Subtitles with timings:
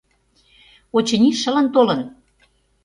[0.97, 1.99] Очыни, шылын толын.